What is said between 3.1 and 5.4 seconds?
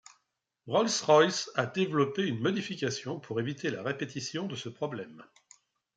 pour éviter la répétition de ce problème.